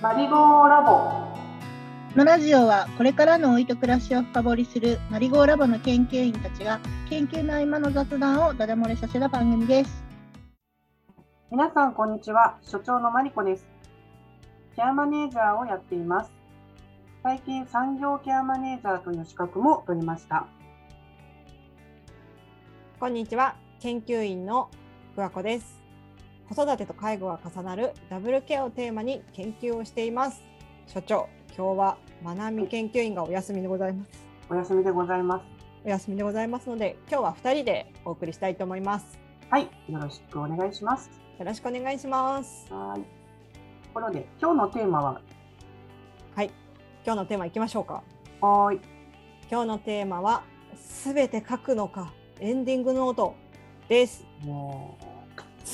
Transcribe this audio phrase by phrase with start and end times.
[0.00, 0.90] マリゴーラボ。
[2.12, 6.78] このラジオはこれからの老いと暮らしを深掘りするマリゴーラボの研究員たちが
[7.10, 10.04] 研究の合間の雑談をダダ漏れさせた番組です。
[11.50, 12.58] 皆さんこんにちは。
[12.62, 13.66] 所長のマリコです。
[14.76, 16.30] ケアマネージャーをやっています。
[17.24, 20.46] 最近産業ケアマネージャーという資格も取りました。
[23.00, 24.70] こんにちは、研究員の
[25.16, 25.77] 桑子です。
[26.48, 30.42] 子育てと介護が重なるダブルケアをテーマに研究をしています。
[30.86, 34.26] 所長、今日はまなみ研究員がお休みでございます。
[34.48, 35.44] お休みでございます
[35.84, 39.18] お休みでございますので、今日は2人でお送りしたいと思います。
[39.50, 42.66] はいよろしくお願いしますよろしくお願いします。
[42.72, 43.06] はいと
[43.92, 45.20] ころで今日のテーマは？
[46.34, 46.50] はい、
[47.04, 48.02] 今日のテーマいきましょうか。
[48.40, 48.80] はーい
[49.50, 50.44] 今日のテーマは
[50.76, 53.34] すべて書くのかエンディングノート
[53.88, 54.24] です。
[54.44, 55.17] もす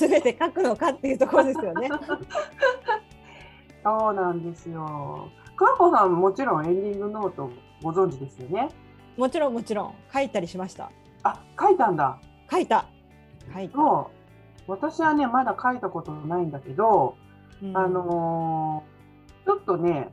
[0.09, 1.89] べて書くのかっていうところですよね。
[1.89, 1.99] う
[3.83, 7.49] そうなんですよかわこさんもちろんエンディングノート
[7.83, 8.69] ご存知ですよね？
[9.17, 10.91] もちろんもちろん書いたりしました。
[11.23, 12.19] あ書いたんだ
[12.51, 12.85] 書いた。
[13.53, 13.75] 書いた。
[13.77, 14.11] そ
[14.67, 17.15] う私はねまだ書いたことないんだけど、
[17.61, 18.95] うんあのー
[19.45, 20.11] ちょっとね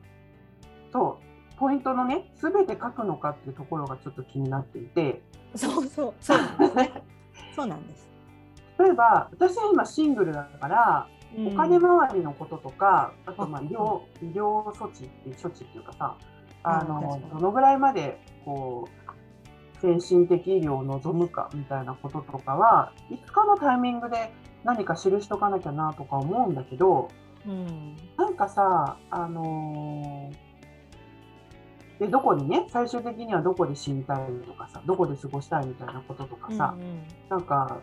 [0.93, 1.19] そ
[1.57, 5.23] うポイントのね全て書くのかっていうところがちょっと気になっていて
[5.55, 6.39] そうそうそう。
[7.57, 8.12] そうなんです。
[8.83, 11.09] 例えば私は今シングルだから、
[11.47, 16.17] お金も回りのこととかあとまああ医療医療措置っていう処置っていうかさ
[16.63, 24.31] あうんのどのぐらいまでこう先進的医療を望むかみたいなこととかはいつかのタイミングで
[24.63, 27.09] 何か記しとかなきゃなとか思うんだけど
[27.47, 27.97] うん。
[28.17, 30.53] なんかさあのー
[31.99, 37.03] でどこにね最終的にはどこで死にたいとかさどこで過ごしたいみたいなこととかさ、うん。
[37.29, 37.81] なんか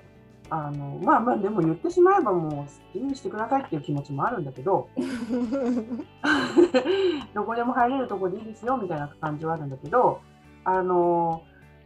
[0.50, 6.08] あのまあまあでも言ってしまえばもう好きにしてくださいっていう気持ちもあるんだけどうん
[7.34, 10.22] どこでも入れるとこでいいですよみたいな感じはあるんだけど
[10.64, 11.44] あの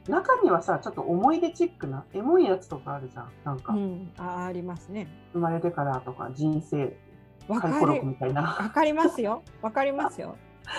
[0.08, 5.08] 中にはさちょっと思い出チックなエモいやつとかあるじゃんなんか、うんあありますね。
[5.34, 6.96] 生まれてからとか人生
[7.48, 8.42] 回顧録みたいな。
[8.42, 9.44] わかりますよ。
[9.62, 10.36] わかりますよ。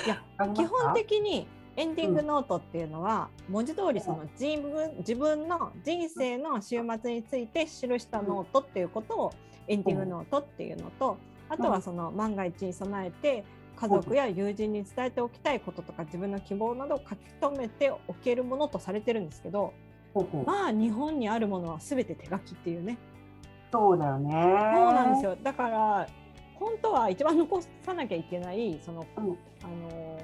[0.06, 0.23] いや
[0.55, 9.33] 基本的にエンディングノートっていうのは、文字通りその自分自分の人生の終末について記したノートっていうことを
[9.67, 11.19] エンディングノートっていうのと、
[11.49, 13.45] あとはその万が一に備えて
[13.77, 19.73] 家族や友人に伝えておきたいこととか自分の希望などを書き留めておけるものとされてるんですけど
[20.47, 22.99] まあ日本にあるものは全て手書きっていうね。
[23.73, 24.31] そうだよね。
[24.33, 25.37] そうなんですよ。
[25.43, 26.06] だから
[26.55, 29.25] 本当は一番残さなきゃいけないその、うん。
[29.25, 30.19] あの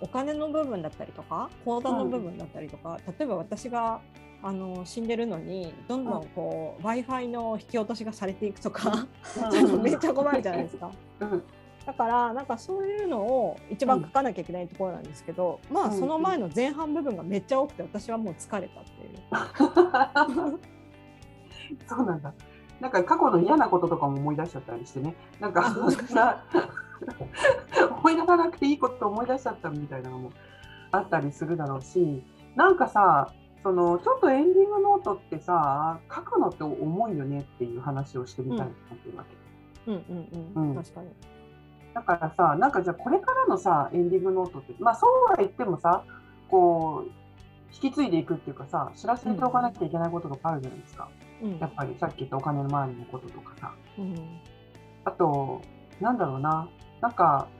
[0.00, 4.00] お金の部分だったりとか口座の部分だったりとか、例えば私が
[4.42, 9.06] あの死んでるのにどんどんこう、w i f i の引き落としがされていくとか
[9.82, 10.90] めっちゃ困るじゃないですか。
[11.20, 11.42] うん
[11.86, 19.18] だからなんかそういうのを一番書かなきゃいけないところなんですけど、まうんあその前の前半部分がめっちゃ多くて私はもう疲れたっていう。
[21.88, 22.32] そうなんだ。
[22.80, 25.14] なんか過去の嫌なこととかも思い出しちゃったりしてね。
[25.40, 26.44] なんかもしかしたら
[28.10, 30.32] 思い出さなくていいこと思い出しちゃったみたいなのも
[30.90, 32.22] あったりするだろうし、
[32.56, 33.32] なんかさ、
[33.62, 38.68] そのちょっとエンディングノートってさ、書くのって重いよねっていう話をしてみたいなっ
[38.98, 39.90] ていうわけ。
[39.90, 41.08] うんうんうん、うん確かに。
[41.94, 46.04] だからさ、なんかじゃあこれからのさ、エンディングノートって、まあそうは言ってもさ、
[46.48, 47.10] こう、
[47.72, 51.08] 引き継いでいくっていうかさ、知らせておかなきゃいけないこととかあるじゃないですか。
[51.42, 53.74] うんやっぱりさっき言ったお金の周りのこととかさ。
[53.98, 54.14] うん
[55.04, 55.62] あと、
[56.00, 56.68] なんだろうな、
[57.00, 57.48] なんか、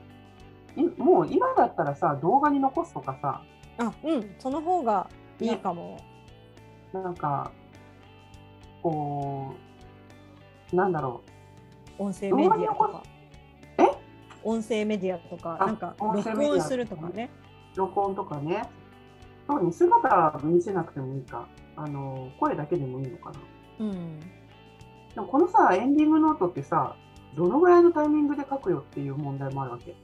[0.97, 3.43] もう今だったらさ、動画に残すとかさ、
[3.77, 5.09] あうんその方が
[5.39, 5.97] いいかも。
[6.93, 7.51] なんか、
[8.83, 9.53] こ
[10.73, 11.21] う、なんだろ
[11.97, 13.03] 音声メディアとか。
[13.77, 13.83] え？
[14.43, 17.29] 音声メディアとか、あなんか録音するとかね。
[17.75, 18.63] う、録音とかね、
[19.47, 23.39] そうに姿見せなくてもいいか、あの声だけでもいいのかな。
[23.79, 24.19] うん。
[24.19, 24.25] で
[25.21, 26.95] もこのさ、エンディングノートってさ、
[27.35, 29.95] どのぐらいのタイミングで書くよっていう問題もあるわけ。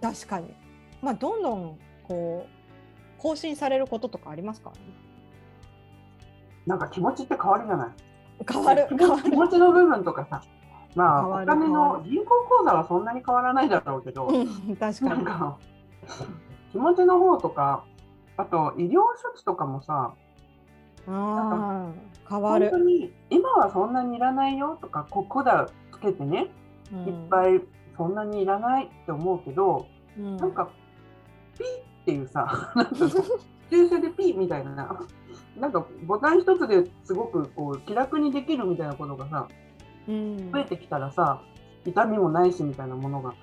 [0.00, 0.54] 確かに。
[1.02, 4.72] まあどんどんこう更新されることとかありますか？
[6.66, 7.88] なんか気持ちって変わるじゃない
[8.52, 9.22] 変わる気変わる。
[9.22, 10.42] 持 気持ちの部分とかさ、
[10.96, 15.10] まあ、お金の銀行口座はそんなに変わらないだろうけど、うん確かに。
[15.10, 15.56] なんか
[16.72, 17.84] 気持ちの方とか、
[18.36, 20.12] あと医療処置とかもさ、
[21.06, 21.14] 変
[22.42, 22.84] わる本当。
[22.84, 26.48] に今はそんなにいらないよとか、ここだつけてね、
[27.06, 27.60] いっぱい
[27.96, 29.86] そんなにいらないって思うけど、
[30.18, 30.36] うん。
[30.36, 30.70] なんか
[31.58, 34.98] ピーっていうさ、 なんでピーみたいな、
[35.58, 39.48] なんかボタン一つですごくこう気楽にできるみたいなことがさ、
[40.08, 40.52] うん。
[40.52, 41.42] 増えてきたらさ、
[41.84, 43.34] 痛みもないしみたいなものが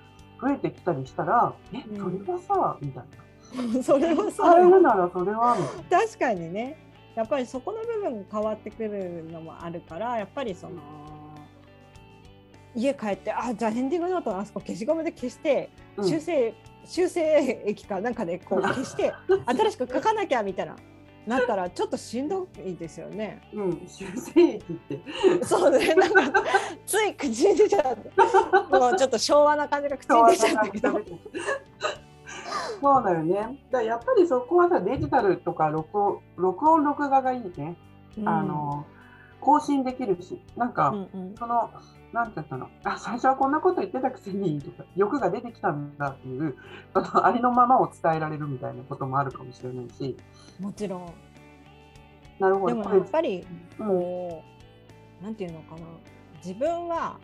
[0.42, 1.98] 増えてきたりしたら、え、うん。
[1.98, 3.24] それはさ、みたいな。
[3.84, 5.56] それは使えるさならそれは。
[5.90, 6.78] 確かにね。
[7.16, 10.74] やっぱりそこの部分が変わってくるのもあるからやっぱりその
[12.76, 16.54] 家帰ってあじゃあエンディングノートのあそこ消しゴムで消してうん修正、
[16.86, 19.14] 修正液かなんかでこう消して
[19.46, 20.76] 新しく書かなきゃみたいな
[21.26, 23.42] なったらちょっとしんどいですよね。
[23.54, 25.00] うん、修正液って。
[25.46, 26.44] そうねなんか
[26.86, 28.12] つい口に出ちゃって
[28.78, 31.00] もうちょっと昭和な感じが口に出ちゃったけど。
[32.82, 33.58] そうだよね。
[33.72, 37.78] だやっぱりそこはさ、デジタルとか録音、録音録画がいいね。
[38.26, 38.86] あの、
[39.44, 41.36] 更新できるし、なんか、うんうん。
[41.36, 41.70] その、
[42.12, 46.56] なんて言ったの、 あ、最初はこんなこと言ってたくせにとか、欲が出てきたんだっていう、
[46.94, 50.18] そのありのままを伝えられるみたいなこともあるかもしれないし、
[50.60, 51.14] もちろん。
[52.40, 53.46] なるほど、でもやっぱり
[53.80, 53.88] うん。
[53.88, 54.44] こ
[55.22, 55.82] う、なんていうのかな。
[56.38, 57.18] 自分は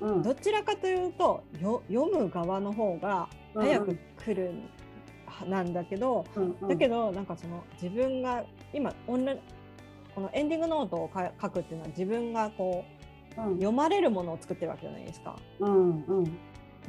[0.00, 0.22] うん。
[0.22, 4.52] どちらかというとよ読む側の方が早く来る
[5.46, 6.68] なんだけど、うんうん。
[6.68, 9.40] だけどなんかその自分が今オンライン
[10.18, 12.84] このエンディングノートをか書くっていうのは自分がこ
[13.36, 13.54] ううん。
[13.54, 15.36] 読まれるものを作ってるわけじゃないですか。
[15.60, 16.38] うんうん。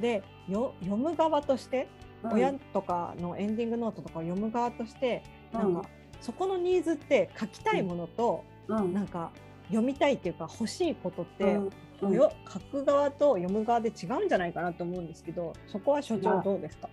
[0.02, 1.88] でよ読む側として、
[2.24, 2.34] うん。
[2.34, 5.22] 親とかのエンディングノートとかを読む側として、
[5.54, 5.60] うん。
[5.60, 5.90] なんか
[6.22, 8.96] そこのニーズって書きたいものと、うん。
[8.96, 9.30] なんか
[9.68, 11.70] 読みたいっていうか欲しいことって、うん。
[12.02, 12.14] うん。
[12.14, 16.90] よ書く側と読む側で違うんじゃないかなと思うんですけどそこは所長どうですか？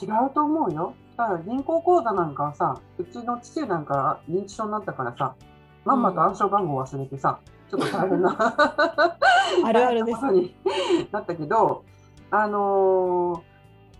[0.00, 0.94] 違うと思うよ。
[1.16, 5.34] だから銀行口座なんかはさ、うちの父なんか認知症になったからさ、
[5.84, 7.40] まんまと暗証番号忘れてさ、
[7.70, 8.36] ちょっと大変な
[9.64, 10.20] あるあるです。
[10.32, 10.56] に
[11.12, 11.84] なったけど、
[12.30, 13.50] あのー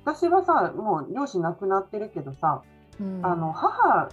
[0.02, 2.62] 私はさ、もう両親亡くなってるけどさ、
[2.98, 3.20] うん。
[3.22, 4.08] あの母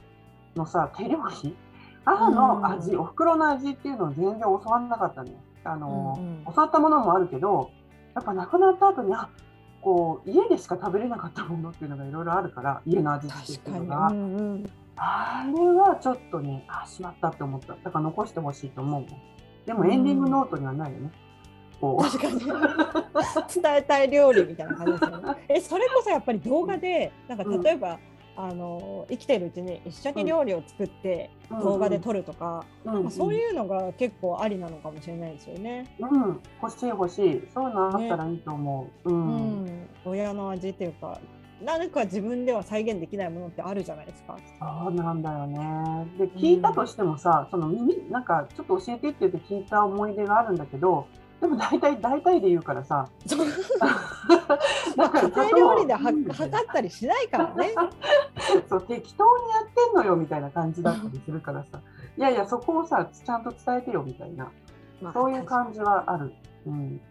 [0.55, 1.55] のさ、手料理、
[2.03, 2.99] 母の味、うん。
[2.99, 5.35] お袋の味っていうのを全然教わんなかったのよ。
[5.63, 6.45] あのーうんうん。
[6.53, 7.71] 教わったものもあるけど、
[8.15, 9.29] やっぱ亡くなった後に、あ
[9.81, 17.73] こう家でしか食べれなかったものっていうのがいろいろあるから、家の味っていうのが、うんうんあれはちょっとね、あしまったって思った。
[17.73, 19.05] だから残してほしいと思う。
[19.65, 21.11] でもエンディングノートにはないよね。
[21.79, 25.35] こう確かに伝えたい料理みたいな感じですよね。
[25.49, 27.99] えそれこそやっぱり動画でなんか例えば、
[28.39, 32.65] あの生きてるうちに一緒に料理を作って動画で撮るとか、
[33.09, 35.95] そういうのが結構ありなのかもしれないですよね。
[35.99, 37.47] うん、欲しい欲しい。
[37.53, 39.09] そういうのあったらいいと思う。
[39.09, 39.13] う。
[39.13, 41.19] うんん、親の味っていうか
[41.61, 44.37] 何か自分では再現できないものってあるじゃないですか。
[44.59, 46.07] そうなんだよね。
[46.17, 51.07] で、聞いたとしてもさ、その耳、なんかちょっと教えてって言って聞いた思い出があるんだけど、
[51.41, 53.07] でも大体、大体で言うからさ。
[54.95, 57.73] だから家庭料理で測ったりしないからね。
[58.67, 61.79] そう 適当にやってんのよみたいな感じだったりするからさ、
[62.17, 64.51] いやいや、そこをさ、ちゃんと伝えてよみたいな、
[65.01, 66.33] まあそういう感じはある。
[66.65, 67.01] うん。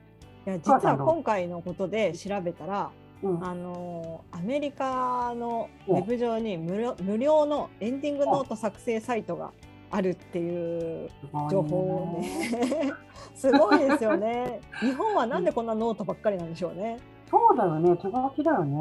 [0.47, 2.91] いや実は今回のことで調べたら、
[3.23, 9.53] うん、あのアメリカのウェブ上に無料無料のエンディングノート作成サイトが
[9.91, 11.11] あるっていう
[11.51, 12.93] 情報をね
[13.35, 14.61] すごいですよね。
[14.81, 16.99] 日本はなんでこんなノートばっかりなんでしょうね。
[17.31, 18.79] そうだよね、手書きだよね。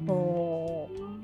[0.00, 1.22] うんこううん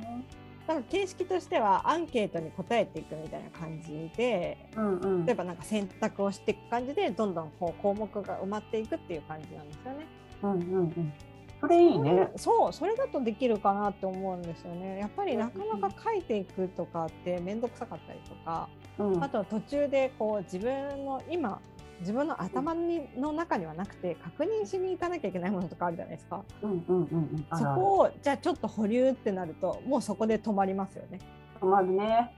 [0.68, 10.06] なんか形式としてはアンケートに答えていくみたいな感じでうんうん例えばなんか選択をしていく感じでどんどんこう項目が埋まっていくっていう感じなんですよね。
[10.42, 11.12] うんうんうん。
[11.60, 12.30] それいいね。
[12.36, 14.98] そうそれだとできるかなって思うんですよね。
[14.98, 21.60] やっぱりなかなか書いていくとかって面倒くさかったりとかうんあとは途中でこう自分の今
[22.00, 26.44] 自分の頭にの中にはなくて確認しに行かなきゃいけないものとかあるじゃないですか。
[26.62, 31.18] うんうんうんそこをじゃあちょっと保留ってなるともうそこで止まりますよね。
[31.60, 32.32] 止まるね。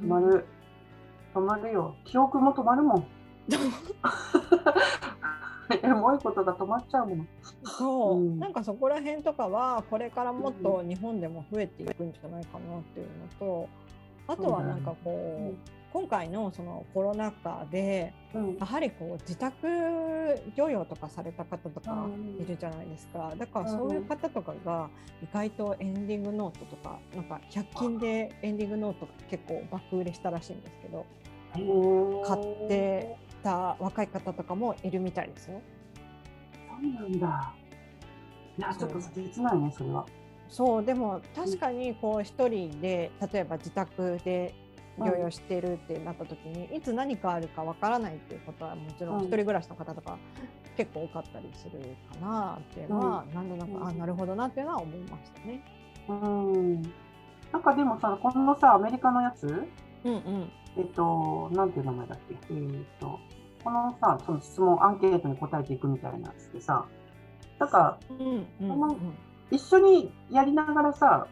[0.00, 0.46] 止まる。
[1.34, 1.96] 止まるよ。
[2.04, 3.06] 記憶も止まるもん。
[5.82, 7.28] エモいことが止まっちゃうもん。
[7.64, 8.38] そう、うん。
[8.38, 13.68] なんかそこら辺とかはこれからもっと日本でも増えていくんじゃないかなっていうのと
[14.26, 15.58] あとはなんかこう、うん
[15.94, 18.56] 今回のそのコロナ禍でうん。
[18.56, 19.68] やはりこう自宅
[20.56, 22.42] 療養とかされた方とかうん。
[22.42, 24.90] いるじゃないですか、だからそういう方とかが
[25.22, 31.06] 意外とエンディングノートとかなんか100均でエンディングノートが結構爆売れしたらしいんですけど
[32.24, 35.60] 買ってた若い方とかもいるみたいですよ。
[36.66, 37.54] そうなんだ。
[38.58, 40.06] いや、ちょっと切ないね、それは。
[40.48, 44.54] そうでも確かにこう一人で例えば自宅で
[44.98, 50.18] 療養してるってなった時に、いつ何かあるかわからないっていうことはもちろんうん一人暮らしの方とか
[50.76, 51.80] 結構多かったりする
[52.12, 55.64] かなっていうのは、なんとなく、うんあなるほどなっていうのは思いましたね。
[56.08, 56.82] うん。
[57.52, 59.46] なんかでもさ、このさ、アメリカのやつ、
[60.04, 63.18] うんうんえっと、なんていう名前だっけ、えっと、
[63.62, 66.86] このさ、その質問、アンケートに答えていくみたいなやつでさ、
[67.58, 68.96] なんかうんう
[69.50, 71.26] 一緒にやりながらさ、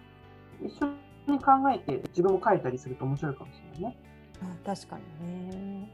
[0.65, 0.89] 一緒
[1.33, 3.97] に考えて自分も書いたりすると面白いかもしれないね。
[4.43, 5.89] あ確かにね。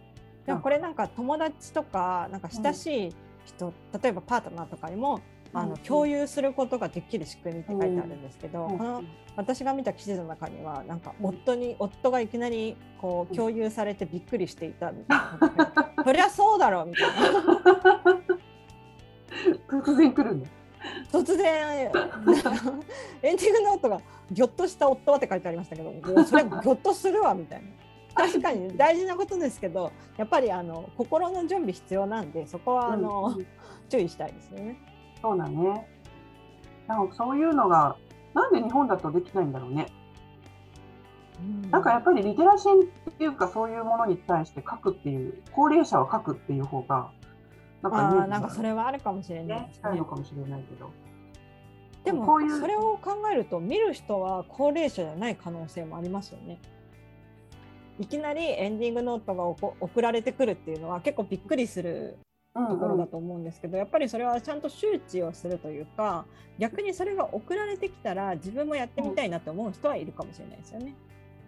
[0.47, 3.15] でもこれなんか友達とかなんか親しい
[3.45, 5.21] 人、例えばパートナーとかにも
[5.53, 9.03] あの、うん共有することができる仕組みって書いてあるんですけど、うんこの
[9.37, 15.19] 私が見た記事の中にはなんか夫に夫がいきなりこう共有されてびっくりしていたみたい
[15.57, 17.39] な、 そりゃそうだろうみたいな
[19.69, 20.49] 突然来るんだ。
[21.13, 24.01] 突然エンディングノートが
[24.31, 27.69] ぎょっとした夫はって書いてありましたけどそれぎょっとするわみたいな。
[28.15, 33.47] 確かに大事なことですけどやっぱりあの心の準備必要なんでそこはあの、うん
[33.89, 34.77] 注意したいですよね。
[35.23, 35.89] そうだね。
[36.87, 37.97] なんかそういうのが、
[38.35, 39.87] なんで日本だとできないんだろうね。
[41.71, 47.11] なんかやっぱりリテラシーっていうか、そういうものに対して書くっていう、高齢者は書くっていう方が、
[47.83, 50.05] なんかあーなんかそれはあるかもしれないねで、すね近いの。
[50.05, 50.91] かもしれないけど。
[52.05, 56.59] でもこういうそれを考えると見る人は高齢者じゃない可能性もありますよね。
[58.01, 66.27] いきなりエンディングノートが送られてくるっていうのは結構びっくりするうんところうん、だと思うんですけど、やっぱりそれはちゃんと周知をするというか
[66.59, 70.95] 逆にそれが送られてきたら自分もやってみたいなって思う人はいるかもしれないですよね。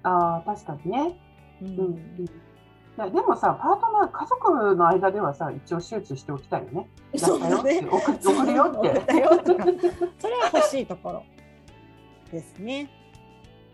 [0.03, 1.19] ああ、確かにね。
[1.63, 2.41] うんうん
[2.97, 6.89] でもさ、パートナー、家族の間ではさ、一応周知しておきたいよね。
[7.17, 8.91] そうだね送送るよって。
[8.91, 9.65] 送ったよとか
[10.19, 11.25] それは欲しいところ
[12.31, 12.91] ですね。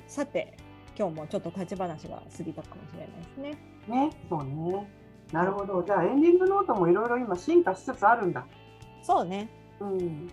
[0.07, 0.57] さて
[0.97, 3.59] 今日もちょっと立ち話が過ぎたかもしれないですね。
[3.89, 4.89] ね、そうね。
[5.33, 5.83] なるほど。
[5.83, 8.47] じゃあ、エンディングノートもいろいろ今進化しつつあるんだ。
[9.03, 9.49] そうね。
[9.81, 10.31] うん。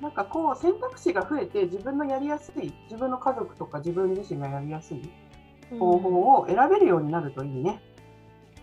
[0.00, 5.10] なんかこう、選択肢が増えて、自分のやりやすい、自分の家族とか自分自身がやりやすい
[5.78, 7.80] 方法を選べるようになるといいね。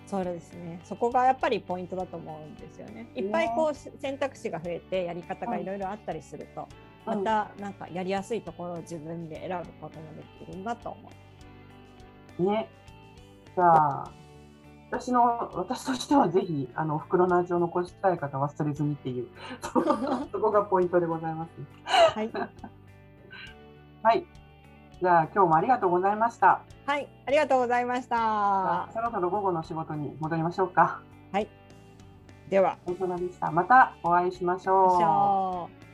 [0.06, 0.80] そうですね。
[0.84, 3.08] そこがやっぱりポイントだと思うんですよね。
[3.14, 6.68] いっぱいこう選択肢が増えてやり方がいろいろあったりすると、
[7.06, 11.12] まうんたなんかやりやすいところを自分で選ぶこともできるんだと思
[12.40, 12.44] う。
[12.44, 12.70] ね。
[13.56, 14.12] じゃあ、
[14.92, 19.28] 私の、私としてはぜひ、あの、お袋の味を残したい方は忘れずにっていう、
[19.62, 19.70] そ
[20.32, 21.52] そこがポイントでございます。
[22.16, 22.32] はい。
[24.02, 24.26] はい。
[25.00, 26.62] じゃあ、今日もありがとうございました。
[26.86, 27.08] はい。
[27.26, 28.90] ありがとうございました。
[28.94, 31.02] そろそろ午後の仕事に戻りましょうか。
[32.50, 33.52] では、お疲れ様でした。
[33.52, 34.58] またお会いしま。
[34.58, 35.89] しょう。